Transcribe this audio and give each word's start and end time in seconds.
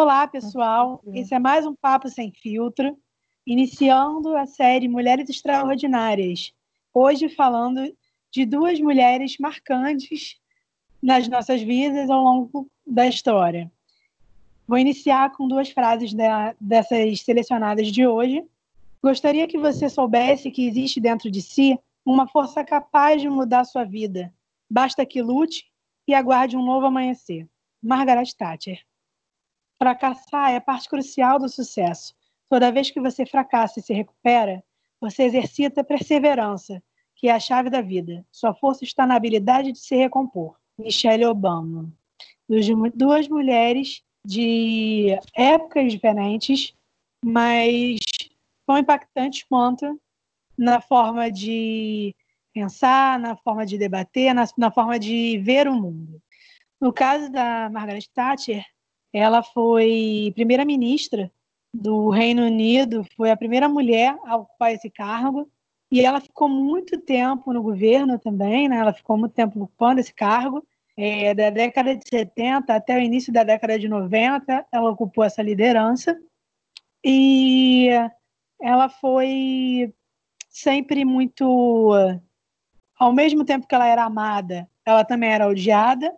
Olá, 0.00 0.28
pessoal. 0.28 1.02
Esse 1.12 1.34
é 1.34 1.40
mais 1.40 1.66
um 1.66 1.74
Papo 1.74 2.08
Sem 2.08 2.30
Filtro, 2.30 2.96
iniciando 3.44 4.36
a 4.36 4.46
série 4.46 4.86
Mulheres 4.86 5.28
Extraordinárias. 5.28 6.54
Hoje 6.94 7.28
falando 7.28 7.92
de 8.30 8.46
duas 8.46 8.78
mulheres 8.78 9.36
marcantes 9.40 10.36
nas 11.02 11.26
nossas 11.26 11.62
vidas 11.62 12.08
ao 12.08 12.22
longo 12.22 12.70
da 12.86 13.08
história. 13.08 13.68
Vou 14.68 14.78
iniciar 14.78 15.32
com 15.32 15.48
duas 15.48 15.70
frases 15.70 16.14
da, 16.14 16.54
dessas 16.60 17.20
selecionadas 17.22 17.88
de 17.88 18.06
hoje. 18.06 18.44
Gostaria 19.02 19.48
que 19.48 19.58
você 19.58 19.88
soubesse 19.88 20.52
que 20.52 20.64
existe 20.64 21.00
dentro 21.00 21.28
de 21.28 21.42
si 21.42 21.76
uma 22.06 22.28
força 22.28 22.62
capaz 22.62 23.20
de 23.20 23.28
mudar 23.28 23.64
sua 23.64 23.82
vida. 23.82 24.32
Basta 24.70 25.04
que 25.04 25.20
lute 25.20 25.64
e 26.06 26.14
aguarde 26.14 26.56
um 26.56 26.64
novo 26.64 26.86
amanhecer. 26.86 27.48
Margaret 27.82 28.32
Thatcher. 28.38 28.87
Fracassar 29.80 30.50
é 30.50 30.60
parte 30.60 30.88
crucial 30.88 31.38
do 31.38 31.48
sucesso. 31.48 32.14
Toda 32.48 32.72
vez 32.72 32.90
que 32.90 33.00
você 33.00 33.24
fracassa 33.24 33.78
e 33.78 33.82
se 33.82 33.92
recupera, 33.92 34.62
você 35.00 35.24
exercita 35.24 35.84
perseverança, 35.84 36.82
que 37.14 37.28
é 37.28 37.32
a 37.32 37.40
chave 37.40 37.70
da 37.70 37.80
vida. 37.80 38.26
Sua 38.32 38.54
força 38.54 38.84
está 38.84 39.06
na 39.06 39.14
habilidade 39.14 39.72
de 39.72 39.78
se 39.78 39.94
recompor. 39.94 40.56
Michelle 40.78 41.26
Obama. 41.26 41.92
Duas 42.94 43.28
mulheres 43.28 44.02
de 44.24 45.18
épocas 45.34 45.92
diferentes, 45.92 46.74
mas 47.24 47.98
tão 48.66 48.78
impactantes 48.78 49.44
quanto 49.48 50.00
na 50.56 50.80
forma 50.80 51.30
de 51.30 52.14
pensar, 52.52 53.18
na 53.18 53.36
forma 53.36 53.64
de 53.64 53.78
debater, 53.78 54.34
na, 54.34 54.44
na 54.56 54.70
forma 54.70 54.98
de 54.98 55.38
ver 55.38 55.68
o 55.68 55.74
mundo. 55.74 56.20
No 56.80 56.92
caso 56.92 57.30
da 57.30 57.70
Margaret 57.70 58.08
Thatcher, 58.12 58.64
ela 59.12 59.42
foi 59.42 60.32
primeira-ministra 60.34 61.30
do 61.72 62.10
Reino 62.10 62.42
Unido, 62.42 63.04
foi 63.16 63.30
a 63.30 63.36
primeira 63.36 63.68
mulher 63.68 64.16
a 64.24 64.36
ocupar 64.36 64.72
esse 64.72 64.90
cargo, 64.90 65.50
e 65.90 66.04
ela 66.04 66.20
ficou 66.20 66.48
muito 66.48 67.00
tempo 67.00 67.52
no 67.52 67.62
governo 67.62 68.18
também, 68.18 68.68
né? 68.68 68.76
ela 68.76 68.92
ficou 68.92 69.16
muito 69.16 69.32
tempo 69.32 69.62
ocupando 69.62 70.00
esse 70.00 70.12
cargo. 70.12 70.62
É, 71.00 71.32
da 71.32 71.48
década 71.48 71.94
de 71.94 72.02
70 72.08 72.74
até 72.74 72.96
o 72.96 73.00
início 73.00 73.32
da 73.32 73.44
década 73.44 73.78
de 73.78 73.88
90, 73.88 74.66
ela 74.72 74.90
ocupou 74.90 75.22
essa 75.22 75.40
liderança. 75.40 76.18
E 77.04 77.88
ela 78.60 78.88
foi 78.88 79.94
sempre 80.50 81.04
muito. 81.04 81.92
Ao 82.98 83.12
mesmo 83.12 83.44
tempo 83.44 83.66
que 83.66 83.74
ela 83.74 83.86
era 83.86 84.04
amada, 84.04 84.68
ela 84.84 85.04
também 85.04 85.30
era 85.30 85.46
odiada. 85.46 86.12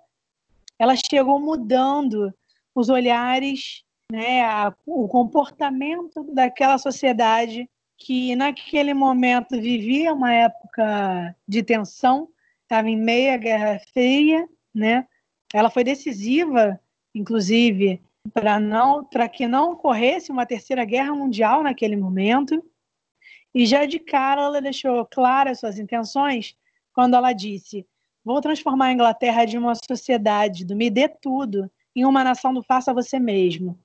Ela 0.79 0.95
chegou 0.97 1.39
mudando 1.39 2.35
os 2.75 2.89
olhares, 2.89 3.85
né, 4.11 4.43
a, 4.43 4.75
o 4.87 5.09
comportamento 5.09 6.25
daquela 6.33 6.79
sociedade 6.79 7.69
que 7.97 8.35
naquele 8.35 8.95
momento 8.95 9.61
vivia 9.61 10.15
uma 10.15 10.33
época 10.33 11.37
de 11.47 11.63
tensão, 11.63 12.29
estava 12.63 12.89
em 12.89 12.97
meia 12.97 13.37
Guerra 13.37 13.79
Fria, 13.93 14.49
né? 14.75 15.07
Ela 15.53 15.69
foi 15.69 15.85
decisiva, 15.85 16.81
inclusive, 17.15 18.01
para 18.33 18.59
não 18.59 19.05
para 19.05 19.29
que 19.29 19.47
não 19.47 19.73
ocorresse 19.73 20.33
uma 20.33 20.47
terceira 20.47 20.85
guerra 20.85 21.15
mundial 21.15 21.63
naquele 21.63 21.97
momento. 21.97 22.65
E 23.53 23.67
já 23.67 23.85
de 23.85 23.99
cara 23.99 24.43
ela 24.43 24.63
deixou 24.63 25.05
claras 25.05 25.61
suas 25.61 25.79
intenções 25.79 26.57
quando 26.95 27.17
ela 27.17 27.33
disse: 27.33 27.87
"Vou 28.25 28.41
transformar 28.41 28.87
a 28.87 28.93
Inglaterra 28.93 29.45
de 29.45 29.59
uma 29.59 29.75
sociedade 29.75 30.65
do 30.65 30.75
me 30.75 30.89
dê 30.89 31.09
tudo 31.09 31.71
em 31.95 32.05
uma 32.05 32.25
nação 32.25 32.53
do 32.53 32.63
faça 32.63 32.95
você 32.95 33.19
mesmo. 33.19 33.79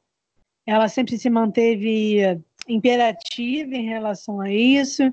Ela 0.65 0.87
sempre 0.87 1.17
se 1.17 1.29
manteve 1.29 2.41
imperativa 2.67 3.75
em 3.75 3.85
relação 3.85 4.41
a 4.41 4.51
isso. 4.51 5.03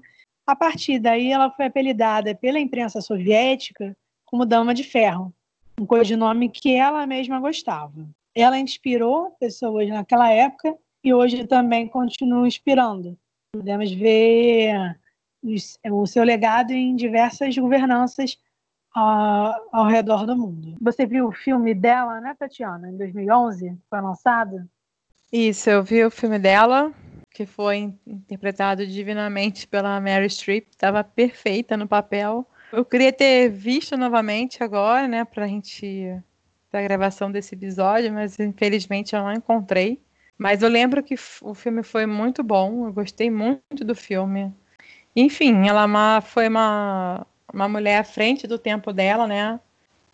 A 0.47 0.57
partir 0.57 0.99
daí, 0.99 1.31
ela 1.31 1.51
foi 1.51 1.67
apelidada 1.67 2.35
pela 2.35 2.59
imprensa 2.59 3.01
soviética 3.01 3.97
como 4.25 4.47
Dama 4.47 4.73
de 4.73 4.83
Ferro, 4.83 5.33
um 5.79 5.85
codinome 5.85 6.49
que 6.49 6.75
ela 6.75 7.07
mesma 7.07 7.39
gostava. 7.39 8.09
Ela 8.35 8.59
inspirou 8.59 9.31
pessoas 9.39 9.89
naquela 9.89 10.31
época 10.31 10.75
e 11.05 11.13
hoje 11.13 11.47
também 11.47 11.87
continua 11.87 12.47
inspirando. 12.47 13.19
Podemos 13.53 13.93
ver 13.93 14.99
o 15.91 16.07
seu 16.07 16.25
legado 16.25 16.71
em 16.73 16.97
diversas 16.97 17.57
governanças 17.57 18.39
ao, 18.95 19.87
redor 19.87 20.27
do 20.27 20.37
mundo. 20.37 20.77
Você 20.81 21.07
viu 21.07 21.29
o 21.29 21.33
filme 21.33 21.75
dela, 21.75 22.21
né, 22.21 22.35
Tatiana, 22.39 22.91
em 22.91 22.97
2011? 22.97 23.77
Foi 23.89 24.01
lançado? 24.01 24.69
Isso, 25.33 25.71
eu 25.71 25.83
vi 25.83 26.05
o 26.05 26.11
filme 26.11 26.39
dela, 26.39 26.93
que 27.31 27.47
foi 27.47 27.95
interpretado 28.07 28.87
divinamente 28.87 29.67
pela 29.67 30.01
Mary 30.01 30.29
Streep. 30.29 30.69
Estava 30.71 31.03
perfeita 31.03 31.77
no 31.77 31.89
papel. 31.89 32.47
Eu 32.71 32.85
queria 32.85 33.13
ter 33.13 33.49
visto 33.49 33.97
novamente 33.97 34.63
agora, 34.63 35.09
né, 35.09 35.25
para 35.25 35.45
a 35.45 35.49
gente 35.49 36.15
da 36.71 36.83
gravação 36.83 37.31
desse 37.31 37.55
episódio, 37.55 38.13
mas 38.13 38.39
infelizmente 38.39 39.15
eu 39.15 39.21
não 39.21 39.33
encontrei. 39.33 40.01
Mas 40.39 40.63
eu 40.63 40.69
lembro 40.69 41.03
que 41.03 41.15
o 41.43 41.55
filme 41.55 41.83
foi 41.83 42.07
muito 42.07 42.43
bom, 42.43 42.87
eu 42.87 42.93
gostei 42.93 43.31
muito 43.31 43.85
do 43.85 43.95
filme. 43.95 44.53
Enfim, 45.15 45.69
ela 45.69 46.21
foi 46.23 46.49
uma 46.49 47.27
uma 47.53 47.69
mulher 47.69 47.99
à 47.99 48.05
frente 48.05 48.47
do 48.47 48.59
tempo 48.59 48.93
dela, 48.93 49.27
né? 49.27 49.61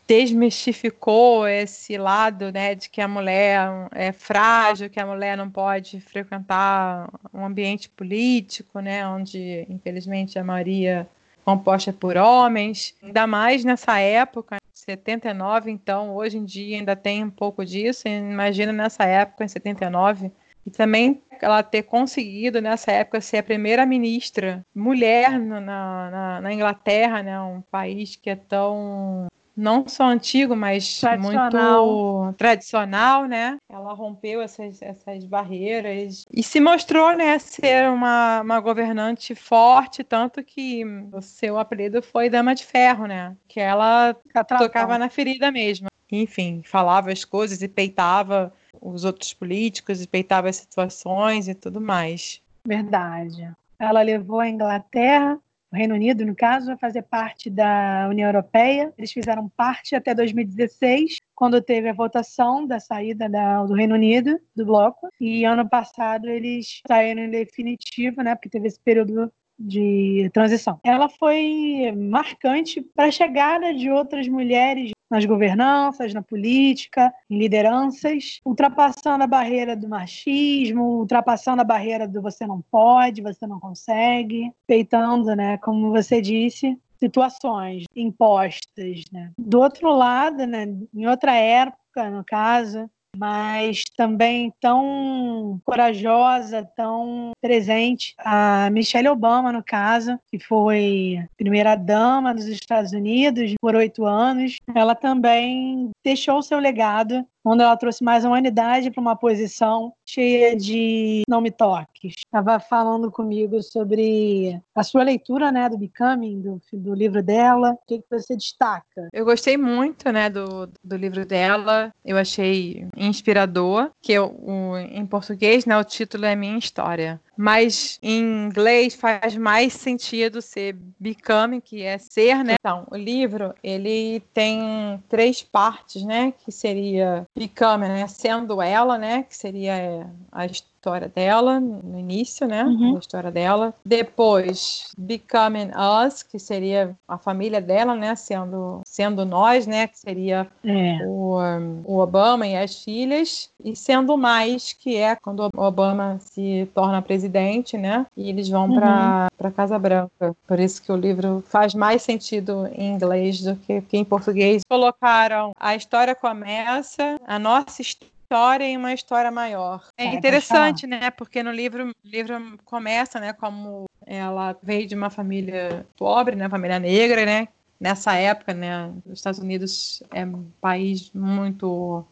Desmistificou 0.06 1.46
esse 1.46 1.98
lado, 1.98 2.50
né, 2.50 2.74
de 2.74 2.88
que 2.88 3.00
a 3.00 3.06
mulher 3.06 3.68
é 3.92 4.10
frágil, 4.10 4.88
que 4.88 4.98
a 4.98 5.04
mulher 5.04 5.36
não 5.36 5.50
pode 5.50 6.00
frequentar 6.00 7.10
um 7.32 7.44
ambiente 7.44 7.90
político, 7.90 8.80
né, 8.80 9.06
onde 9.06 9.66
infelizmente 9.68 10.38
a 10.38 10.44
maioria 10.44 11.06
composta 11.44 11.92
por 11.92 12.16
homens, 12.16 12.94
ainda 13.02 13.26
mais 13.26 13.64
nessa 13.64 13.98
época, 13.98 14.56
79, 14.72 15.70
então 15.70 16.14
hoje 16.14 16.38
em 16.38 16.44
dia 16.44 16.78
ainda 16.78 16.96
tem 16.96 17.22
um 17.22 17.30
pouco 17.30 17.64
disso, 17.64 18.08
imagina 18.08 18.72
nessa 18.72 19.04
época, 19.04 19.44
em 19.44 19.48
79, 19.48 20.32
e 20.68 20.70
também 20.70 21.22
ela 21.40 21.62
ter 21.62 21.82
conseguido 21.82 22.60
nessa 22.60 22.92
época 22.92 23.22
ser 23.22 23.38
a 23.38 23.42
primeira 23.42 23.86
ministra 23.86 24.64
mulher 24.74 25.38
na, 25.38 25.60
na, 25.60 26.40
na 26.42 26.52
Inglaterra, 26.52 27.22
né, 27.22 27.40
um 27.40 27.62
país 27.62 28.16
que 28.16 28.28
é 28.28 28.36
tão 28.36 29.26
não 29.56 29.88
só 29.88 30.04
antigo, 30.04 30.54
mas 30.54 31.00
tradicional. 31.00 31.86
muito 31.86 32.36
tradicional, 32.36 33.24
né? 33.24 33.56
Ela 33.68 33.92
rompeu 33.92 34.40
essas, 34.40 34.80
essas 34.80 35.24
barreiras 35.24 36.24
e 36.32 36.42
se 36.44 36.60
mostrou, 36.60 37.16
né, 37.16 37.40
ser 37.40 37.88
uma, 37.90 38.40
uma 38.42 38.60
governante 38.60 39.34
forte, 39.34 40.04
tanto 40.04 40.44
que 40.44 40.84
o 41.12 41.20
seu 41.20 41.58
apelido 41.58 42.00
foi 42.00 42.30
Dama 42.30 42.54
de 42.54 42.64
Ferro, 42.64 43.06
né? 43.06 43.34
Que 43.48 43.58
ela 43.58 44.14
tocava 44.46 44.96
na 44.96 45.08
ferida 45.08 45.50
mesmo. 45.50 45.88
Enfim, 46.10 46.62
falava 46.64 47.12
as 47.12 47.24
coisas 47.24 47.62
e 47.62 47.68
peitava 47.68 48.52
os 48.80 49.04
outros 49.04 49.32
políticos, 49.34 49.98
respeitava 49.98 50.48
as 50.48 50.56
situações 50.56 51.48
e 51.48 51.54
tudo 51.54 51.80
mais. 51.80 52.40
Verdade. 52.66 53.50
Ela 53.78 54.02
levou 54.02 54.40
a 54.40 54.48
Inglaterra, 54.48 55.38
o 55.70 55.76
Reino 55.76 55.94
Unido, 55.94 56.24
no 56.24 56.34
caso, 56.34 56.72
a 56.72 56.78
fazer 56.78 57.02
parte 57.02 57.50
da 57.50 58.06
União 58.08 58.28
Europeia. 58.28 58.92
Eles 58.96 59.12
fizeram 59.12 59.48
parte 59.50 59.94
até 59.94 60.14
2016, 60.14 61.18
quando 61.34 61.60
teve 61.60 61.88
a 61.88 61.92
votação 61.92 62.66
da 62.66 62.80
saída 62.80 63.28
da, 63.28 63.64
do 63.64 63.74
Reino 63.74 63.94
Unido 63.94 64.40
do 64.56 64.64
bloco. 64.64 65.08
E 65.20 65.44
ano 65.44 65.68
passado 65.68 66.28
eles 66.28 66.80
saíram 66.86 67.22
em 67.22 67.30
definitivo, 67.30 68.22
né? 68.22 68.34
Porque 68.34 68.48
teve 68.48 68.66
esse 68.66 68.80
período 68.80 69.30
de 69.58 70.30
transição. 70.32 70.78
Ela 70.84 71.08
foi 71.08 71.92
marcante 71.96 72.80
para 72.80 73.06
a 73.06 73.10
chegada 73.10 73.74
de 73.74 73.90
outras 73.90 74.28
mulheres 74.28 74.92
nas 75.10 75.24
governanças, 75.24 76.12
na 76.12 76.22
política, 76.22 77.12
em 77.30 77.38
lideranças, 77.38 78.40
ultrapassando 78.44 79.24
a 79.24 79.26
barreira 79.26 79.74
do 79.74 79.88
machismo, 79.88 80.98
ultrapassando 80.98 81.62
a 81.62 81.64
barreira 81.64 82.06
do 82.06 82.20
você 82.20 82.46
não 82.46 82.62
pode, 82.70 83.22
você 83.22 83.46
não 83.46 83.58
consegue, 83.58 84.52
peitando, 84.66 85.34
né, 85.34 85.56
como 85.58 85.90
você 85.90 86.20
disse, 86.20 86.78
situações 86.98 87.84
impostas, 87.94 89.04
né? 89.12 89.32
Do 89.38 89.60
outro 89.60 89.90
lado, 89.90 90.46
né, 90.46 90.66
em 90.94 91.06
outra 91.06 91.34
época, 91.34 92.10
no 92.10 92.24
caso, 92.24 92.90
mas 93.18 93.82
também 93.96 94.52
tão 94.60 95.60
corajosa, 95.64 96.68
tão 96.76 97.32
presente. 97.40 98.14
A 98.18 98.70
Michelle 98.70 99.08
Obama, 99.08 99.52
no 99.52 99.62
caso, 99.62 100.18
que 100.30 100.38
foi 100.38 101.18
primeira-dama 101.36 102.32
dos 102.32 102.46
Estados 102.46 102.92
Unidos 102.92 103.54
por 103.60 103.74
oito 103.74 104.04
anos, 104.04 104.56
ela 104.74 104.94
também 104.94 105.90
deixou 106.04 106.40
seu 106.42 106.58
legado, 106.58 107.26
quando 107.42 107.62
ela 107.62 107.76
trouxe 107.76 108.04
mais 108.04 108.24
humanidade 108.24 108.90
para 108.90 109.00
uma 109.00 109.16
posição 109.16 109.92
cheia 110.08 110.56
de 110.56 111.22
não 111.28 111.40
me 111.40 111.50
toques. 111.50 112.14
Estava 112.16 112.58
falando 112.58 113.10
comigo 113.10 113.62
sobre 113.62 114.58
a 114.74 114.82
sua 114.82 115.02
leitura, 115.02 115.52
né, 115.52 115.68
do 115.68 115.76
Becoming, 115.76 116.40
do, 116.40 116.60
do 116.72 116.94
livro 116.94 117.22
dela. 117.22 117.72
O 117.72 117.86
que, 117.86 117.98
que 117.98 118.06
você 118.10 118.34
destaca? 118.34 119.08
Eu 119.12 119.24
gostei 119.24 119.56
muito, 119.56 120.10
né, 120.10 120.30
do, 120.30 120.68
do 120.82 120.96
livro 120.96 121.26
dela. 121.26 121.92
Eu 122.04 122.16
achei 122.16 122.86
inspirador, 122.96 123.90
que 124.00 124.12
eu, 124.12 124.26
o, 124.26 124.78
em 124.78 125.04
português, 125.06 125.66
né, 125.66 125.76
o 125.76 125.84
título 125.84 126.24
é 126.24 126.34
Minha 126.34 126.58
História 126.58 127.20
mas 127.38 128.00
em 128.02 128.46
inglês 128.46 128.96
faz 128.96 129.36
mais 129.36 129.72
sentido 129.72 130.42
ser 130.42 130.76
becoming, 130.98 131.60
que 131.60 131.84
é 131.84 131.96
ser, 131.96 132.42
né? 132.42 132.56
Então, 132.58 132.84
o 132.90 132.96
livro, 132.96 133.54
ele 133.62 134.20
tem 134.34 135.00
três 135.08 135.40
partes, 135.40 136.02
né? 136.02 136.34
Que 136.36 136.50
seria 136.50 137.24
becoming, 137.38 137.86
né? 137.86 138.08
Sendo 138.08 138.60
ela, 138.60 138.98
né? 138.98 139.22
Que 139.22 139.36
seria 139.36 139.97
a 140.30 140.46
história 140.46 141.08
dela, 141.08 141.58
no 141.60 141.98
início, 141.98 142.46
né? 142.46 142.64
Uhum. 142.64 142.96
A 142.96 142.98
história 142.98 143.30
dela. 143.30 143.74
Depois, 143.84 144.92
Becoming 144.96 145.70
Us, 145.76 146.22
que 146.22 146.38
seria 146.38 146.96
a 147.06 147.18
família 147.18 147.60
dela, 147.60 147.94
né? 147.94 148.14
Sendo, 148.14 148.80
sendo 148.84 149.24
nós, 149.24 149.66
né? 149.66 149.86
Que 149.86 149.98
seria 149.98 150.46
é. 150.64 150.98
o, 151.04 151.38
o 151.84 151.98
Obama 151.98 152.46
e 152.46 152.56
as 152.56 152.82
filhas. 152.84 153.50
E 153.62 153.74
sendo 153.74 154.16
mais, 154.16 154.72
que 154.72 154.96
é 154.96 155.16
quando 155.16 155.40
o 155.54 155.62
Obama 155.62 156.18
se 156.20 156.68
torna 156.74 157.02
presidente, 157.02 157.76
né? 157.76 158.06
E 158.16 158.28
eles 158.28 158.48
vão 158.48 158.68
uhum. 158.68 158.76
para 158.76 159.50
Casa 159.56 159.78
Branca. 159.78 160.36
Por 160.46 160.60
isso 160.60 160.82
que 160.82 160.92
o 160.92 160.96
livro 160.96 161.42
faz 161.48 161.74
mais 161.74 162.02
sentido 162.02 162.68
em 162.72 162.94
inglês 162.94 163.42
do 163.42 163.56
que, 163.56 163.80
que 163.82 163.96
em 163.96 164.04
português. 164.04 164.62
Colocaram 164.68 165.52
a 165.58 165.74
história 165.74 166.14
começa, 166.14 167.20
a 167.26 167.38
nossa 167.38 167.82
história 167.82 168.17
história 168.28 168.64
em 168.64 168.76
uma 168.76 168.92
história 168.92 169.30
maior. 169.30 169.88
É, 169.96 170.04
é 170.04 170.14
interessante, 170.14 170.86
né? 170.86 171.10
Porque 171.10 171.42
no 171.42 171.50
livro, 171.50 171.90
livro 172.04 172.58
começa, 172.64 173.18
né, 173.18 173.32
como 173.32 173.86
ela 174.06 174.54
veio 174.62 174.86
de 174.86 174.94
uma 174.94 175.08
família 175.08 175.86
pobre, 175.96 176.36
né, 176.36 176.48
família 176.48 176.78
negra, 176.78 177.24
né? 177.24 177.48
Nessa 177.80 178.14
época, 178.14 178.52
né, 178.52 178.92
os 179.06 179.18
Estados 179.18 179.40
Unidos 179.40 180.02
é 180.10 180.26
um 180.26 180.44
país 180.60 181.10
muito 181.14 182.04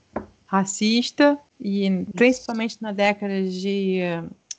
racista 0.46 1.38
e 1.60 2.06
principalmente 2.14 2.80
na 2.80 2.92
década 2.92 3.42
de 3.42 4.00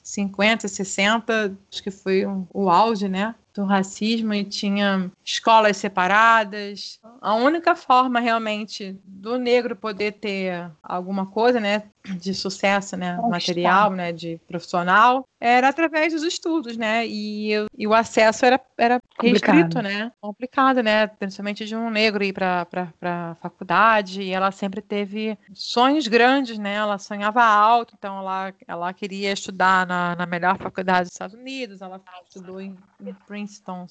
50, 0.03 0.67
60, 0.67 1.57
acho 1.71 1.81
que 1.83 1.91
foi 1.91 2.23
o 2.53 2.69
auge, 2.69 3.07
né, 3.07 3.33
do 3.53 3.65
racismo 3.65 4.33
e 4.33 4.43
tinha 4.43 5.09
escolas 5.25 5.77
separadas. 5.77 6.99
A 7.21 7.33
única 7.33 7.75
forma 7.75 8.19
realmente 8.19 8.95
do 9.03 9.37
negro 9.37 9.75
poder 9.75 10.13
ter 10.13 10.69
alguma 10.81 11.25
coisa, 11.25 11.59
né, 11.59 11.83
de 12.03 12.33
sucesso, 12.33 12.95
né, 12.95 13.17
material, 13.29 13.91
né, 13.91 14.11
de 14.11 14.39
profissional, 14.47 15.27
era 15.39 15.69
através 15.69 16.13
dos 16.13 16.23
estudos, 16.23 16.77
né, 16.77 17.05
e, 17.05 17.51
e 17.77 17.87
o 17.87 17.93
acesso 17.93 18.45
era, 18.45 18.59
era 18.77 18.99
restrito, 19.21 19.81
né, 19.81 20.11
complicado, 20.21 20.81
né, 20.81 21.07
principalmente 21.07 21.65
de 21.65 21.75
um 21.75 21.89
negro 21.89 22.23
ir 22.23 22.33
para 22.33 22.65
para 22.65 23.35
faculdade, 23.41 24.21
e 24.21 24.31
ela 24.31 24.51
sempre 24.51 24.81
teve 24.81 25.37
sonhos 25.53 26.07
grandes, 26.07 26.57
né, 26.57 26.75
ela 26.75 26.97
sonhava 26.97 27.43
alto, 27.43 27.93
então 27.97 28.19
ela, 28.19 28.53
ela 28.67 28.93
queria 28.93 29.31
estudar 29.31 29.85
na, 29.85 30.15
na 30.15 30.25
melhor 30.25 30.57
faculdade 30.57 31.03
dos 31.03 31.13
Estados 31.13 31.35
Unidos, 31.35 31.81
ela 31.81 32.01
estudou 32.25 32.61
em, 32.61 32.77
em 33.01 33.13
Princeton 33.27 33.87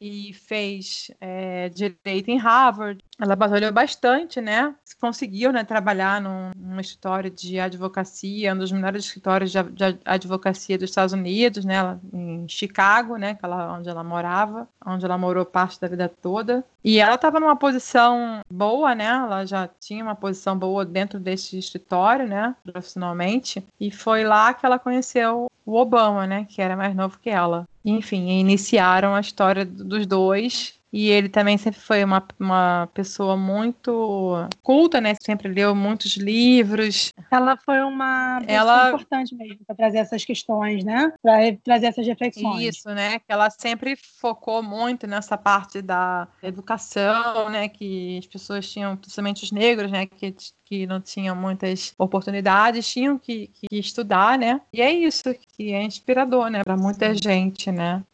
e 0.00 0.32
fez 0.32 1.10
é, 1.20 1.68
direito 1.68 2.28
em 2.28 2.38
Harvard. 2.38 3.02
Ela 3.20 3.34
batalhou 3.34 3.72
bastante, 3.72 4.40
né? 4.40 4.74
Conseguiu 5.00 5.52
né, 5.52 5.64
trabalhar 5.64 6.20
num, 6.20 6.52
num 6.56 6.80
escritório 6.80 7.30
de 7.30 7.58
advocacia, 7.58 8.54
um 8.54 8.58
dos 8.58 8.70
melhores 8.70 9.04
escritórios 9.04 9.50
de, 9.50 9.62
de, 9.62 9.98
advocacia 10.04 10.78
dos 10.78 10.90
Estados 10.90 11.12
Unidos, 11.12 11.64
né? 11.64 11.98
Em 12.12 12.46
Chicago, 12.48 13.16
né? 13.16 13.36
Ela, 13.42 13.76
onde 13.76 13.88
ela 13.88 14.04
morava, 14.04 14.68
onde 14.86 15.04
ela 15.04 15.18
morou 15.18 15.44
parte 15.44 15.80
da 15.80 15.88
vida 15.88 16.08
toda. 16.08 16.64
E 16.84 16.98
ela 16.98 17.16
estava 17.16 17.40
numa 17.40 17.56
posição 17.56 18.40
boa, 18.48 18.94
né? 18.94 19.06
Ela 19.06 19.44
já 19.44 19.68
tinha 19.80 20.02
uma 20.02 20.14
posição 20.14 20.56
boa 20.56 20.84
dentro 20.84 21.18
desse 21.18 21.58
escritório, 21.58 22.26
né? 22.26 22.54
Profissionalmente. 22.64 23.64
E 23.80 23.90
foi 23.90 24.24
lá 24.24 24.54
que 24.54 24.64
ela 24.64 24.78
conheceu 24.78 25.48
o 25.66 25.76
Obama, 25.76 26.26
né? 26.26 26.46
Que 26.48 26.62
era 26.62 26.76
mais 26.76 26.94
novo 26.94 27.18
que 27.18 27.28
ela. 27.28 27.66
Enfim, 27.88 28.28
iniciaram 28.40 29.14
a 29.14 29.20
história 29.20 29.64
dos 29.64 30.06
dois 30.06 30.77
e 30.92 31.10
ele 31.10 31.28
também 31.28 31.58
sempre 31.58 31.80
foi 31.80 32.02
uma, 32.02 32.26
uma 32.38 32.88
pessoa 32.94 33.36
muito 33.36 34.48
culta, 34.62 35.00
né? 35.00 35.14
Sempre 35.22 35.48
leu 35.48 35.74
muitos 35.74 36.16
livros. 36.16 37.12
Ela 37.30 37.56
foi 37.56 37.80
uma 37.80 38.40
ela... 38.46 38.88
importante 38.88 39.34
mesmo 39.34 39.58
para 39.66 39.76
trazer 39.76 39.98
essas 39.98 40.24
questões, 40.24 40.84
né? 40.84 41.12
Para 41.22 41.38
trazer 41.62 41.86
essas 41.86 42.06
reflexões. 42.06 42.62
Isso, 42.62 42.88
né? 42.88 43.18
Que 43.18 43.30
ela 43.32 43.50
sempre 43.50 43.96
focou 43.96 44.62
muito 44.62 45.06
nessa 45.06 45.36
parte 45.36 45.82
da 45.82 46.26
educação, 46.42 47.48
né? 47.50 47.68
Que 47.68 48.18
as 48.18 48.26
pessoas 48.26 48.70
tinham, 48.70 48.96
principalmente 48.96 49.44
os 49.44 49.52
negros, 49.52 49.90
né? 49.90 50.06
Que 50.06 50.34
que 50.68 50.86
não 50.86 51.00
tinham 51.00 51.34
muitas 51.34 51.94
oportunidades, 51.96 52.86
tinham 52.86 53.18
que, 53.18 53.48
que, 53.48 53.66
estudar, 53.72 54.38
né? 54.38 54.60
E 54.70 54.82
é 54.82 54.92
isso 54.92 55.34
que 55.56 55.72
é 55.72 55.82
inspirador, 55.82 56.50
né, 56.50 56.62
para 56.62 56.76
muita 56.76 57.14
gente, 57.14 57.72
né? 57.72 58.04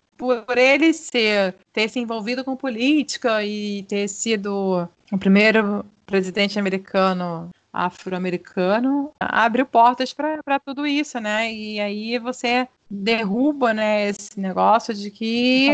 Por 0.46 0.58
ele 0.58 0.92
ser 0.92 1.54
ter 1.72 1.88
se 1.88 2.00
envolvido 2.00 2.44
com 2.44 2.56
política 2.56 3.44
e 3.44 3.82
ter 3.84 4.08
sido 4.08 4.88
o 5.12 5.18
primeiro 5.18 5.84
presidente 6.06 6.58
americano 6.58 7.50
afro-americano 7.72 9.10
abriu 9.18 9.66
portas 9.66 10.12
para 10.12 10.60
tudo 10.64 10.86
isso, 10.86 11.18
né? 11.18 11.52
E 11.52 11.80
aí 11.80 12.18
você 12.18 12.68
derruba, 12.88 13.74
né, 13.74 14.08
esse 14.08 14.38
negócio 14.38 14.94
de 14.94 15.10
que 15.10 15.70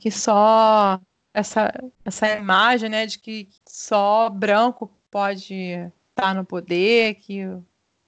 que 0.00 0.10
só 0.10 1.00
essa 1.32 1.72
essa 2.04 2.28
imagem, 2.36 2.90
né, 2.90 3.06
de 3.06 3.18
que 3.18 3.48
só 3.66 4.28
branco 4.28 4.90
pode 5.10 5.54
estar 5.54 5.92
tá 6.14 6.34
no 6.34 6.44
poder, 6.44 7.14
que 7.14 7.46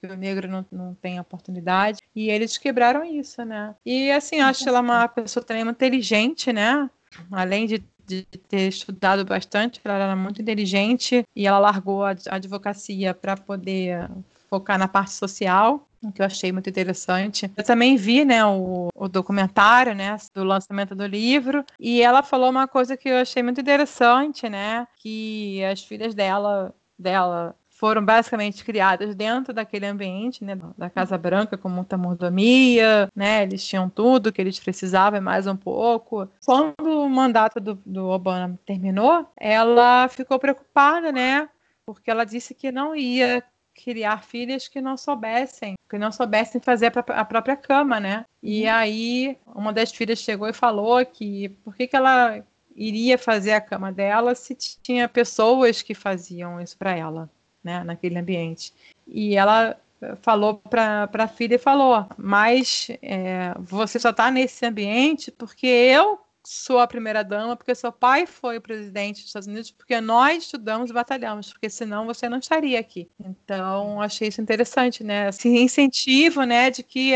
que 0.01 0.07
o 0.07 0.15
negro 0.15 0.47
não, 0.47 0.65
não 0.71 0.93
tem 0.95 1.19
oportunidade. 1.19 1.99
E 2.15 2.29
eles 2.29 2.57
quebraram 2.57 3.03
isso, 3.03 3.43
né? 3.43 3.75
E 3.85 4.11
assim, 4.11 4.39
acho 4.39 4.67
ela 4.67 4.81
uma 4.81 5.07
pessoa 5.07 5.43
também 5.43 5.63
muito 5.63 5.77
inteligente, 5.77 6.53
né? 6.53 6.89
Além 7.31 7.65
de, 7.65 7.83
de 8.05 8.23
ter 8.23 8.67
estudado 8.67 9.25
bastante, 9.25 9.81
ela 9.83 9.95
era 9.95 10.15
muito 10.15 10.41
inteligente 10.41 11.23
e 11.35 11.47
ela 11.47 11.59
largou 11.59 12.03
a 12.05 12.15
advocacia 12.29 13.13
para 13.13 13.35
poder 13.35 14.09
focar 14.49 14.77
na 14.77 14.87
parte 14.87 15.11
social, 15.11 15.87
que 16.13 16.21
eu 16.21 16.25
achei 16.25 16.51
muito 16.51 16.69
interessante. 16.69 17.51
Eu 17.55 17.63
também 17.63 17.97
vi, 17.97 18.23
né, 18.23 18.45
o, 18.45 18.87
o, 18.95 19.07
documentário, 19.07 19.93
né, 19.93 20.15
do 20.33 20.43
lançamento 20.43 20.95
do 20.95 21.05
livro, 21.05 21.65
e 21.79 22.01
ela 22.01 22.23
falou 22.23 22.49
uma 22.49 22.67
coisa 22.67 22.95
que 22.95 23.09
eu 23.09 23.17
achei 23.17 23.43
muito 23.43 23.59
interessante, 23.59 24.47
né, 24.47 24.87
que 24.97 25.63
as 25.65 25.83
filhas 25.83 26.13
dela, 26.13 26.73
dela 26.97 27.55
foram 27.77 28.03
basicamente 28.03 28.65
criadas 28.65 29.15
dentro 29.15 29.53
daquele 29.53 29.85
ambiente, 29.85 30.43
né, 30.43 30.57
da 30.75 30.89
Casa 30.89 31.17
Branca, 31.17 31.57
com 31.57 31.69
muita 31.69 31.95
mordomia, 31.95 33.07
né, 33.15 33.43
eles 33.43 33.65
tinham 33.65 33.87
tudo 33.87 34.31
que 34.31 34.41
eles 34.41 34.59
precisavam 34.59 35.19
e 35.19 35.21
mais 35.21 35.45
um 35.45 35.55
pouco. 35.55 36.27
Quando 36.43 36.73
o 36.81 37.07
mandato 37.07 37.59
do, 37.59 37.75
do 37.85 38.07
Obama 38.07 38.59
terminou, 38.65 39.27
ela 39.39 40.07
ficou 40.09 40.39
preocupada, 40.39 41.11
né, 41.11 41.47
porque 41.85 42.09
ela 42.09 42.25
disse 42.25 42.55
que 42.55 42.71
não 42.71 42.95
ia 42.95 43.43
criar 43.75 44.23
filhas 44.23 44.67
que 44.67 44.81
não 44.81 44.97
soubessem, 44.97 45.75
que 45.87 45.99
não 45.99 46.11
soubessem 46.11 46.59
fazer 46.59 46.91
a 46.95 47.23
própria 47.23 47.55
cama, 47.55 47.99
né? 47.99 48.25
E 48.41 48.63
uhum. 48.63 48.71
aí 48.71 49.37
uma 49.45 49.71
das 49.71 49.91
filhas 49.91 50.17
chegou 50.17 50.49
e 50.49 50.53
falou 50.53 51.05
que 51.05 51.49
por 51.63 51.75
que, 51.75 51.85
que 51.85 51.95
ela 51.95 52.43
iria 52.75 53.19
fazer 53.19 53.51
a 53.51 53.61
cama 53.61 53.91
dela 53.91 54.33
se 54.33 54.55
tinha 54.81 55.07
pessoas 55.07 55.83
que 55.83 55.93
faziam 55.93 56.59
isso 56.59 56.75
para 56.75 56.95
ela 56.95 57.29
né, 57.67 57.83
naquele 57.83 58.17
ambiente. 58.17 58.73
E 59.05 59.35
ela 59.35 59.77
falou 60.21 60.55
para 60.55 61.09
a 61.11 61.27
filha 61.27 61.55
e 61.55 61.59
falou: 61.59 62.07
Mas 62.17 62.87
é, 63.01 63.53
você 63.59 63.99
só 63.99 64.11
está 64.11 64.31
nesse 64.31 64.65
ambiente 64.65 65.31
porque 65.31 65.67
eu 65.67 66.19
sou 66.49 66.79
a 66.79 66.87
primeira 66.87 67.23
dama, 67.23 67.57
porque 67.57 67.75
seu 67.75 67.91
pai 67.91 68.25
foi 68.25 68.57
presidente 68.57 69.17
dos 69.17 69.25
Estados 69.25 69.49
Unidos, 69.49 69.69
porque 69.69 69.99
nós 69.99 70.43
estudamos 70.43 70.89
e 70.89 70.93
batalhamos, 70.93 71.51
porque 71.51 71.69
senão 71.69 72.05
você 72.05 72.29
não 72.29 72.37
estaria 72.37 72.79
aqui. 72.79 73.09
Então, 73.19 74.01
achei 74.01 74.29
isso 74.29 74.39
interessante, 74.39 75.03
né? 75.03 75.27
Esse 75.27 75.49
incentivo, 75.49 76.43
né, 76.43 76.71
de 76.71 76.83
que 76.83 77.13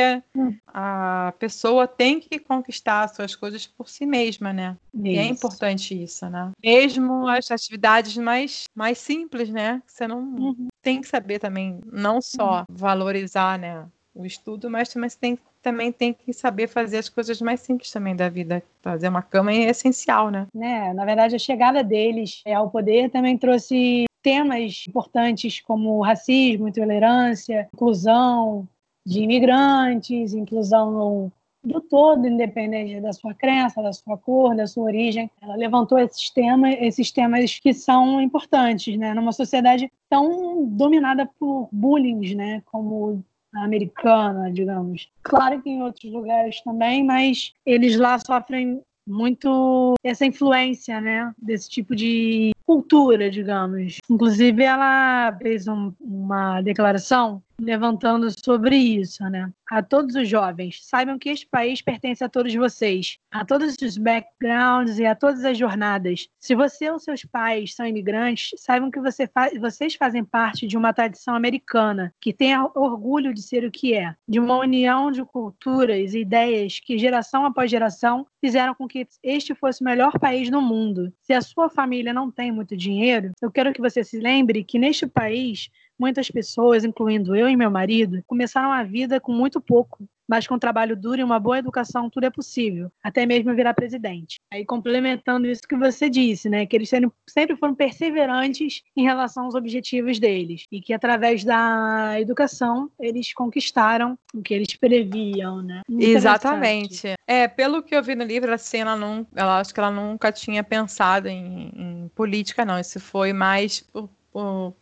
a, 0.67 1.27
a 1.27 1.33
pessoa 1.39 1.87
tem 1.87 2.19
que 2.19 2.39
conquistar 2.39 3.03
as 3.03 3.15
suas 3.15 3.33
coisas 3.33 3.65
por 3.65 3.87
si 3.87 4.05
mesma, 4.05 4.51
né? 4.51 4.77
Isso. 4.93 5.07
E 5.07 5.17
é 5.17 5.23
importante 5.23 6.03
isso, 6.03 6.29
né? 6.29 6.51
Mesmo 6.61 7.25
as 7.29 7.49
atividades 7.49 8.17
mais, 8.17 8.65
mais 8.75 8.97
simples, 8.97 9.49
né? 9.49 9.81
Você 9.87 10.05
não 10.09 10.19
uhum. 10.19 10.67
tem 10.81 10.99
que 10.99 11.07
saber 11.07 11.39
também, 11.39 11.79
não 11.89 12.21
só 12.21 12.59
uhum. 12.59 12.65
valorizar, 12.69 13.57
né? 13.57 13.87
O 14.13 14.25
estudo, 14.25 14.69
mas 14.69 14.89
também 14.89 15.09
tem, 15.09 15.39
também 15.61 15.91
tem 15.91 16.13
que 16.13 16.33
saber 16.33 16.67
fazer 16.67 16.97
as 16.97 17.09
coisas 17.09 17.41
mais 17.41 17.61
simples 17.61 17.91
também 17.91 18.15
da 18.15 18.29
vida. 18.29 18.63
Fazer 18.81 19.07
uma 19.07 19.21
cama 19.21 19.51
é 19.51 19.69
essencial, 19.69 20.29
né? 20.29 20.47
né? 20.53 20.93
Na 20.93 21.05
verdade, 21.05 21.35
a 21.35 21.39
chegada 21.39 21.83
deles 21.83 22.41
ao 22.45 22.69
poder 22.69 23.09
também 23.09 23.37
trouxe 23.37 24.05
temas 24.21 24.85
importantes 24.87 25.59
como 25.61 26.01
racismo, 26.01 26.67
intolerância, 26.67 27.67
inclusão 27.73 28.67
de 29.05 29.21
imigrantes, 29.21 30.33
inclusão 30.33 31.31
do 31.63 31.79
todo, 31.79 32.27
independente 32.27 32.99
da 33.01 33.13
sua 33.13 33.33
crença, 33.33 33.81
da 33.81 33.93
sua 33.93 34.17
cor, 34.17 34.55
da 34.55 34.65
sua 34.65 34.83
origem. 34.85 35.29
Ela 35.41 35.55
levantou 35.55 35.97
esses 35.97 36.29
temas, 36.29 36.75
esses 36.79 37.11
temas 37.11 37.59
que 37.59 37.73
são 37.73 38.21
importantes, 38.21 38.97
né, 38.97 39.13
numa 39.13 39.31
sociedade 39.31 39.91
tão 40.09 40.65
dominada 40.65 41.29
por 41.39 41.69
bullying, 41.71 42.35
né, 42.35 42.63
como 42.65 43.23
americana, 43.53 44.51
digamos. 44.51 45.09
Claro 45.23 45.61
que 45.61 45.69
em 45.69 45.83
outros 45.83 46.11
lugares 46.11 46.61
também, 46.63 47.03
mas 47.03 47.53
eles 47.65 47.97
lá 47.97 48.17
sofrem 48.19 48.81
muito 49.07 49.95
essa 50.03 50.25
influência, 50.25 51.01
né, 51.01 51.33
desse 51.41 51.69
tipo 51.69 51.95
de 51.95 52.51
cultura, 52.65 53.29
digamos. 53.29 53.97
Inclusive, 54.09 54.63
ela 54.63 55.35
fez 55.41 55.67
um, 55.67 55.91
uma 55.99 56.61
declaração 56.61 57.41
levantando 57.61 58.27
sobre 58.43 58.75
isso, 58.75 59.23
né? 59.29 59.51
A 59.69 59.81
todos 59.81 60.15
os 60.15 60.27
jovens, 60.27 60.79
saibam 60.81 61.17
que 61.17 61.29
este 61.29 61.47
país 61.47 61.81
pertence 61.81 62.23
a 62.23 62.29
todos 62.29 62.53
vocês, 62.53 63.17
a 63.31 63.45
todos 63.45 63.75
os 63.81 63.97
backgrounds 63.97 64.99
e 64.99 65.05
a 65.05 65.15
todas 65.15 65.45
as 65.45 65.57
jornadas. 65.57 66.27
Se 66.39 66.55
você 66.55 66.89
ou 66.89 66.99
seus 66.99 67.23
pais 67.23 67.73
são 67.73 67.85
imigrantes, 67.85 68.59
saibam 68.59 68.91
que 68.91 68.99
você 68.99 69.27
fa 69.27 69.49
vocês 69.59 69.95
fazem 69.95 70.23
parte 70.23 70.67
de 70.67 70.77
uma 70.77 70.93
tradição 70.93 71.35
americana 71.35 72.13
que 72.19 72.33
tem 72.33 72.57
orgulho 72.75 73.33
de 73.33 73.41
ser 73.41 73.63
o 73.63 73.71
que 73.71 73.93
é, 73.93 74.13
de 74.27 74.39
uma 74.39 74.57
união 74.57 75.11
de 75.11 75.23
culturas 75.23 76.13
e 76.13 76.19
ideias 76.19 76.79
que 76.79 76.97
geração 76.97 77.45
após 77.45 77.69
geração 77.69 78.25
fizeram 78.41 78.73
com 78.73 78.87
que 78.87 79.07
este 79.23 79.53
fosse 79.53 79.81
o 79.81 79.85
melhor 79.85 80.19
país 80.19 80.49
do 80.49 80.61
mundo. 80.61 81.13
Se 81.21 81.33
a 81.33 81.41
sua 81.41 81.69
família 81.69 82.13
não 82.13 82.31
tem 82.31 82.51
muito 82.51 82.75
dinheiro, 82.75 83.31
eu 83.41 83.51
quero 83.51 83.71
que 83.71 83.81
você 83.81 84.03
se 84.03 84.19
lembre 84.19 84.63
que 84.63 84.79
neste 84.79 85.05
país 85.05 85.69
Muitas 86.01 86.31
pessoas, 86.31 86.83
incluindo 86.83 87.35
eu 87.35 87.47
e 87.47 87.55
meu 87.55 87.69
marido, 87.69 88.23
começaram 88.25 88.71
a 88.71 88.81
vida 88.81 89.19
com 89.19 89.31
muito 89.31 89.61
pouco, 89.61 90.03
mas 90.27 90.47
com 90.47 90.57
trabalho 90.57 90.95
duro 90.95 91.21
e 91.21 91.23
uma 91.23 91.39
boa 91.39 91.59
educação 91.59 92.09
tudo 92.09 92.25
é 92.25 92.31
possível, 92.31 92.91
até 93.03 93.23
mesmo 93.23 93.53
virar 93.53 93.75
presidente. 93.75 94.39
Aí 94.51 94.65
complementando 94.65 95.45
isso 95.45 95.61
que 95.61 95.75
você 95.75 96.09
disse, 96.09 96.49
né, 96.49 96.65
que 96.65 96.75
eles 96.75 96.89
sempre 97.29 97.55
foram 97.55 97.75
perseverantes 97.75 98.81
em 98.97 99.03
relação 99.03 99.45
aos 99.45 99.53
objetivos 99.53 100.17
deles 100.17 100.65
e 100.71 100.81
que 100.81 100.91
através 100.91 101.43
da 101.43 102.19
educação 102.19 102.89
eles 102.99 103.31
conquistaram 103.31 104.17
o 104.33 104.41
que 104.41 104.55
eles 104.55 104.75
previam, 104.75 105.61
né? 105.61 105.81
Exatamente. 105.87 107.13
É, 107.27 107.47
pelo 107.47 107.83
que 107.83 107.95
eu 107.95 108.01
vi 108.01 108.15
no 108.15 108.23
livro, 108.23 108.51
assim, 108.51 108.79
ela 108.79 108.95
não, 108.95 109.27
ela 109.35 109.59
acho 109.59 109.71
que 109.71 109.79
ela 109.79 109.91
nunca 109.91 110.31
tinha 110.31 110.63
pensado 110.63 111.27
em, 111.27 111.71
em 111.75 112.11
política, 112.15 112.65
não. 112.65 112.79
Isso 112.79 112.99
foi 112.99 113.33
mais 113.33 113.81
por 113.81 114.09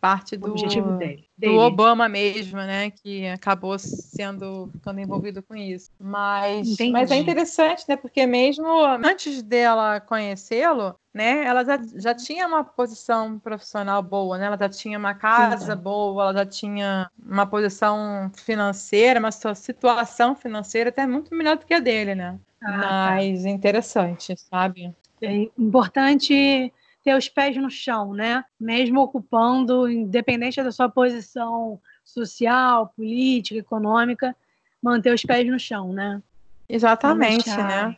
parte 0.00 0.36
do, 0.36 0.54
dele, 0.54 1.28
do 1.36 1.54
Obama 1.56 2.08
mesmo, 2.08 2.58
né? 2.58 2.90
Que 2.90 3.26
acabou 3.28 3.76
sendo 3.78 4.68
ficando 4.74 5.00
envolvido 5.00 5.42
com 5.42 5.56
isso. 5.56 5.90
Mas, 5.98 6.76
mas 6.92 7.10
é 7.10 7.16
interessante, 7.16 7.84
né? 7.88 7.96
Porque 7.96 8.26
mesmo 8.26 8.66
antes 9.04 9.42
dela 9.42 10.00
conhecê-lo, 10.00 10.94
né? 11.12 11.44
Ela 11.44 11.64
já, 11.64 11.80
já 11.96 12.14
tinha 12.14 12.46
uma 12.46 12.62
posição 12.62 13.38
profissional 13.38 14.02
boa, 14.02 14.38
né? 14.38 14.46
Ela 14.46 14.58
já 14.58 14.68
tinha 14.68 14.98
uma 14.98 15.14
casa 15.14 15.74
Sim. 15.74 15.82
boa, 15.82 16.22
ela 16.24 16.32
já 16.34 16.46
tinha 16.46 17.10
uma 17.18 17.46
posição 17.46 18.30
financeira, 18.34 19.18
uma 19.18 19.32
situação 19.32 20.36
financeira 20.36 20.90
até 20.90 21.06
muito 21.06 21.34
melhor 21.34 21.56
do 21.56 21.66
que 21.66 21.74
a 21.74 21.80
dele, 21.80 22.14
né? 22.14 22.38
Ah, 22.62 22.78
tá. 22.78 23.10
mas 23.16 23.42
tá. 23.42 23.48
interessante, 23.48 24.36
sabe? 24.36 24.94
É 25.22 25.32
importante 25.58 26.72
ter 27.02 27.16
os 27.16 27.28
pés 27.28 27.56
no 27.56 27.70
chão, 27.70 28.12
né? 28.12 28.44
Mesmo 28.58 29.00
ocupando, 29.00 29.88
independente 29.88 30.62
da 30.62 30.72
sua 30.72 30.88
posição 30.88 31.80
social, 32.04 32.92
política, 32.96 33.60
econômica, 33.60 34.36
manter 34.82 35.14
os 35.14 35.22
pés 35.22 35.46
no 35.48 35.58
chão, 35.58 35.92
né? 35.92 36.22
Exatamente, 36.68 37.48
né? 37.48 37.96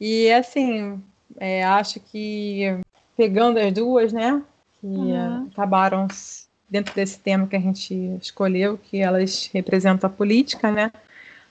E 0.00 0.30
assim, 0.32 1.02
é, 1.36 1.64
acho 1.64 2.00
que 2.00 2.78
pegando 3.16 3.58
as 3.58 3.72
duas, 3.72 4.12
né? 4.12 4.42
Que 4.80 4.86
uhum. 4.86 5.48
acabaram 5.52 6.06
dentro 6.68 6.94
desse 6.94 7.18
tema 7.18 7.46
que 7.46 7.56
a 7.56 7.60
gente 7.60 7.94
escolheu, 8.20 8.78
que 8.78 8.98
elas 8.98 9.50
representam 9.52 10.08
a 10.08 10.12
política, 10.12 10.70
né? 10.70 10.92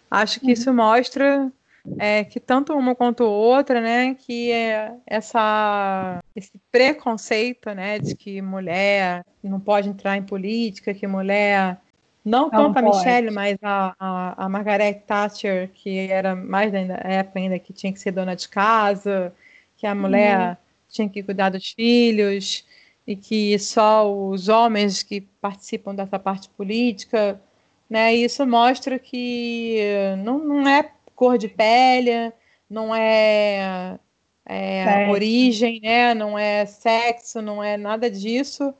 Acho 0.10 0.40
que 0.40 0.48
uhum. 0.48 0.52
isso 0.54 0.74
mostra 0.74 1.52
é, 1.98 2.24
que 2.24 2.40
tanto 2.40 2.74
uma 2.74 2.96
quanto 2.96 3.24
outra, 3.24 3.82
né, 3.82 4.16
que 4.16 4.52
é 4.52 4.94
essa, 5.06 6.20
esse 6.36 6.52
preconceito, 6.72 7.74
né, 7.74 8.00
de 8.00 8.16
que 8.16 8.42
mulher 8.42 9.26
não 9.44 9.60
pode 9.60 9.90
entrar 9.90 10.18
em 10.18 10.24
política, 10.24 10.94
que 10.94 11.08
mulher 11.08 11.80
não, 12.24 12.52
tanto 12.52 12.78
a 12.78 12.82
Michelle, 12.84 13.32
mas 13.32 13.58
a, 13.64 13.96
a, 14.00 14.46
a, 14.46 14.50
Margaret 14.50 15.02
Thatcher, 15.08 15.72
que 15.74 15.98
era 15.98 16.36
mais 16.36 16.72
da 16.72 16.80
época 16.80 17.40
ainda 17.40 17.58
que 17.58 17.74
tinha 17.74 17.92
que 17.92 18.00
ser 18.00 18.12
dona 18.12 18.36
de 18.36 18.48
casa, 18.48 19.34
que 19.76 19.88
a 19.88 19.96
mulher 19.96 20.50
uhum. 20.50 20.58
tinha 20.88 21.10
que 21.10 21.24
cuidar 21.24 21.50
dos 21.50 21.72
filhos 21.72 22.64
e 23.08 23.16
que 23.16 23.58
só 23.58 24.14
os 24.14 24.50
homens 24.50 25.02
que 25.02 25.22
participam 25.42 25.96
dessa 25.96 26.20
parte 26.20 26.48
política, 26.50 27.42
né? 27.90 28.14
Isso 28.14 28.46
mostra 28.46 29.00
que 29.00 29.80
não, 30.20 30.38
não 30.38 30.68
é 30.68 30.92
cor 31.22 31.38
de 31.38 31.48
pele, 31.48 32.34
não 32.68 32.96
é, 32.96 34.00
é 34.44 35.08
origem, 35.08 35.80
né? 35.80 36.16
Não 36.16 36.36
é 36.36 36.66
sexo, 36.66 37.44
não 37.44 37.64
é 37.64 37.78
nada 37.78 38.10
disso 38.10 38.74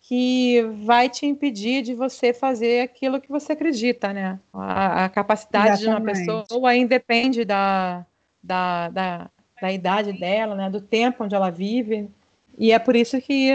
que 0.00 0.62
vai 0.82 1.10
te 1.10 1.26
impedir 1.26 1.82
de 1.82 1.94
você 1.94 2.32
fazer 2.32 2.80
aquilo 2.80 3.20
que 3.20 3.28
você 3.28 3.52
acredita, 3.52 4.14
né? 4.14 4.40
A, 4.50 5.04
a 5.04 5.08
capacidade 5.10 5.82
Exatamente. 5.82 6.24
de 6.24 6.30
uma 6.30 6.42
pessoa 6.42 6.74
independe 6.74 7.44
da, 7.44 8.06
da, 8.42 8.88
da, 8.88 9.30
da, 9.60 9.70
idade 9.70 10.14
dela, 10.14 10.54
né? 10.54 10.70
Do 10.70 10.80
tempo 10.80 11.24
onde 11.24 11.34
ela 11.34 11.50
vive. 11.50 12.08
E 12.56 12.72
é 12.72 12.78
por 12.78 12.96
isso 12.96 13.20
que 13.20 13.50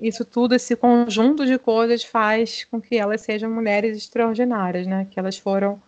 isso 0.00 0.24
tudo, 0.24 0.54
esse 0.54 0.74
conjunto 0.74 1.44
de 1.44 1.58
coisas 1.58 2.02
faz 2.02 2.64
com 2.64 2.80
que 2.80 2.96
elas 2.96 3.20
sejam 3.20 3.50
mulheres 3.50 3.94
extraordinárias, 3.98 4.86
né? 4.86 5.06
Que 5.10 5.20
elas 5.20 5.36
foram 5.36 5.78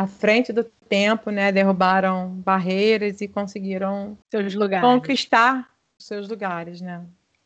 à 0.00 0.06
frente 0.06 0.50
do 0.50 0.64
tempo, 0.64 1.30
né, 1.30 1.52
derrubaram 1.52 2.30
barreiras 2.30 3.20
e 3.20 3.28
conseguiram 3.28 4.16
seus 4.30 4.54
lugares. 4.54 4.88
conquistar 4.88 5.68
seus 5.98 6.26
lugares, 6.26 6.80
né, 6.80 7.04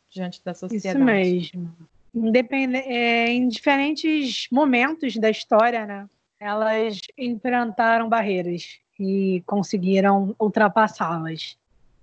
diante 0.08 0.40
da 0.44 0.54
sociedade. 0.54 0.96
Isso 0.96 1.04
mesmo. 1.04 1.76
Independe 2.14 2.76
é, 2.76 3.28
em 3.28 3.48
diferentes 3.48 4.46
momentos 4.52 5.16
da 5.16 5.28
história, 5.28 5.84
né, 5.84 6.08
elas 6.38 7.00
enfrentaram 7.18 8.08
barreiras 8.08 8.78
e 9.00 9.42
conseguiram 9.46 10.36
ultrapassá-las. 10.38 11.58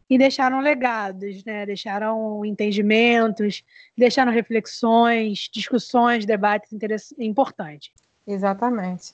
E 0.10 0.18
deixaram 0.18 0.60
legados, 0.60 1.46
né? 1.46 1.66
deixaram 1.66 2.44
entendimentos, 2.44 3.64
deixaram 3.98 4.30
reflexões, 4.30 5.50
discussões, 5.54 6.26
debates 6.26 6.70
importantes. 7.18 7.94
Exatamente. 8.28 9.14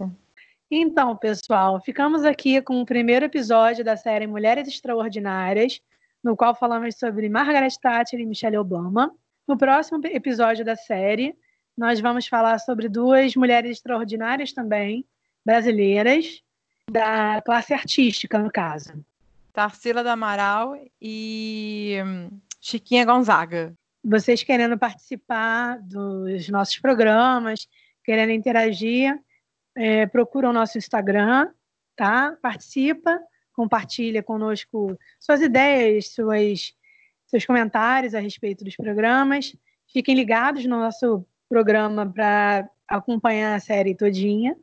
Então, 0.69 1.15
pessoal, 1.15 1.79
ficamos 1.79 2.25
aqui 2.25 2.61
com 2.61 2.81
o 2.81 2.85
primeiro 2.85 3.25
episódio 3.25 3.85
da 3.85 3.95
série 3.95 4.27
Mulheres 4.27 4.67
Extraordinárias, 4.67 5.81
no 6.21 6.35
qual 6.35 6.53
falamos 6.53 6.97
sobre 6.97 7.29
Margaret 7.29 7.69
Thatcher 7.81 8.19
e 8.19 8.25
Michelle 8.25 8.57
Obama. 8.57 9.15
No 9.47 9.57
próximo 9.57 10.01
episódio 10.05 10.65
da 10.65 10.75
série, 10.75 11.33
nós 11.77 12.01
vamos 12.01 12.27
falar 12.27 12.59
sobre 12.59 12.89
duas 12.89 13.33
mulheres 13.37 13.77
extraordinárias 13.77 14.51
também, 14.51 15.05
brasileiras, 15.45 16.43
da 16.91 17.41
classe 17.45 17.73
artística, 17.73 18.37
no 18.37 18.51
caso. 18.51 18.91
Tarsila 19.53 20.03
do 20.03 20.09
Amaral 20.09 20.77
e 21.01 21.97
hum, 22.05 22.41
Chiquinha 22.59 23.05
Gonzaga. 23.05 23.73
Vocês 24.03 24.43
querendo 24.43 24.77
participar 24.77 25.79
dos 25.79 26.49
nossos 26.49 26.77
programas, 26.77 27.69
querendo 28.03 28.33
interagir, 28.33 29.17
é, 29.77 30.07
procura 30.07 30.49
o 30.49 30.53
nosso 30.53 30.77
Instagram, 30.77 31.49
tá? 31.95 32.35
Participa, 32.41 33.19
compartilha 33.53 34.23
conosco 34.23 34.97
suas 35.19 35.39
ideias, 35.39 36.13
suas, 36.13 36.73
seus 37.27 37.45
comentários 37.45 38.15
a 38.15 38.19
respeito 38.19 38.63
dos 38.63 38.75
programas. 38.75 39.55
Fiquem 39.87 40.15
ligados 40.15 40.65
no 40.65 40.79
nosso 40.79 41.23
programa 41.47 42.11
para 42.11 42.67
acompanhar 42.87 43.55
a 43.55 43.59
série 43.59 43.95
todinha. 43.95 44.57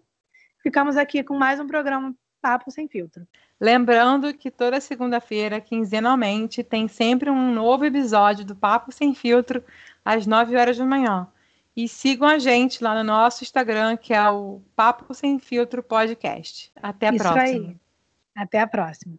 Ficamos 0.62 0.96
aqui 0.96 1.22
com 1.22 1.38
mais 1.38 1.60
um 1.60 1.66
programa 1.66 2.14
Papo 2.42 2.70
Sem 2.70 2.88
Filtro. 2.88 3.26
Lembrando 3.60 4.34
que 4.34 4.50
toda 4.50 4.80
segunda-feira, 4.80 5.60
quinzenalmente, 5.60 6.64
tem 6.64 6.88
sempre 6.88 7.30
um 7.30 7.52
novo 7.52 7.84
episódio 7.84 8.44
do 8.44 8.56
Papo 8.56 8.90
Sem 8.90 9.14
Filtro 9.14 9.62
às 10.04 10.26
9 10.26 10.56
horas 10.56 10.76
da 10.76 10.84
manhã. 10.84 11.28
E 11.76 11.88
sigam 11.88 12.28
a 12.28 12.38
gente 12.38 12.82
lá 12.82 12.94
no 12.94 13.02
nosso 13.02 13.42
Instagram, 13.42 13.96
que 13.96 14.14
é 14.14 14.30
o 14.30 14.62
Papo 14.76 15.12
Sem 15.12 15.38
Filtro 15.38 15.82
Podcast. 15.82 16.70
Até 16.76 17.08
a 17.08 17.14
Isso 17.14 17.24
próxima. 17.24 17.68
Aí. 17.68 17.76
Até 18.36 18.60
a 18.60 18.66
próxima. 18.66 19.18